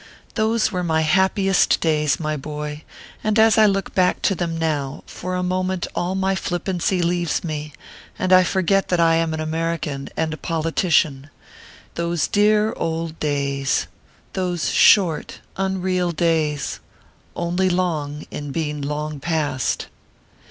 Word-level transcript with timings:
Those 0.33 0.71
were 0.71 0.83
my 0.83 1.01
happiest 1.01 1.79
days, 1.79 2.19
my 2.19 2.35
boy; 2.35 2.81
and 3.23 3.37
as 3.37 3.55
I 3.59 3.67
look 3.67 3.93
back 3.93 4.23
to 4.23 4.33
them 4.33 4.57
now, 4.57 5.03
for 5.05 5.35
a 5.35 5.43
moment 5.43 5.85
all 5.93 6.15
my 6.15 6.33
flip 6.33 6.63
pancy 6.65 7.03
leaves 7.03 7.43
me, 7.43 7.71
and 8.17 8.31
1 8.31 8.45
forget 8.45 8.87
that 8.87 8.99
I 8.99 9.17
am 9.17 9.31
an 9.31 9.39
American 9.39 10.09
and 10.17 10.33
a 10.33 10.37
politician. 10.37 11.29
Those 11.93 12.27
dear 12.27 12.73
old 12.77 13.19
days! 13.19 13.85
those 14.33 14.71
short, 14.71 15.37
unreal 15.55 16.11
days! 16.13 16.79
Only 17.35 17.69
long 17.69 18.25
in 18.31 18.51
being 18.51 18.81
long 18.81 19.19
past. 19.19 19.85